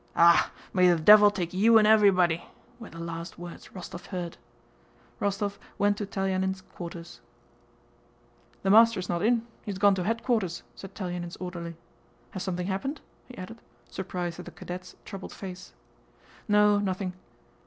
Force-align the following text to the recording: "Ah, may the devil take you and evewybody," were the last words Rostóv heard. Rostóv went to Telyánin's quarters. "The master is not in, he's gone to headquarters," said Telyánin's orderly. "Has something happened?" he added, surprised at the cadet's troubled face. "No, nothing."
"Ah, 0.15 0.49
may 0.73 0.87
the 0.91 0.99
devil 0.99 1.29
take 1.29 1.53
you 1.53 1.77
and 1.77 1.87
evewybody," 1.87 2.41
were 2.79 2.89
the 2.89 2.97
last 2.97 3.37
words 3.37 3.67
Rostóv 3.67 4.07
heard. 4.07 4.35
Rostóv 5.21 5.59
went 5.77 5.95
to 5.97 6.07
Telyánin's 6.07 6.61
quarters. 6.61 7.21
"The 8.63 8.71
master 8.71 8.99
is 8.99 9.09
not 9.09 9.21
in, 9.21 9.45
he's 9.63 9.77
gone 9.77 9.93
to 9.93 10.03
headquarters," 10.03 10.63
said 10.73 10.95
Telyánin's 10.95 11.35
orderly. 11.35 11.75
"Has 12.31 12.41
something 12.41 12.65
happened?" 12.65 12.99
he 13.27 13.37
added, 13.37 13.61
surprised 13.91 14.39
at 14.39 14.45
the 14.45 14.51
cadet's 14.51 14.95
troubled 15.05 15.33
face. 15.33 15.71
"No, 16.47 16.79
nothing." 16.79 17.13